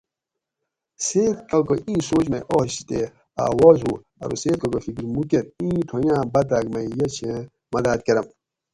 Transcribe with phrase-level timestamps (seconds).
[1.05, 2.99] "سید کاکاۤ ایں سوچ مئ آش تے
[3.39, 7.39] اۤ آواز ہُو ارو ""سید کاکا فکر مُو کرۤ اِیں ٹھونگاۤں باۤتاۤگ مئ یہ چھیں
[7.73, 8.25] مداۤد کرۤم"""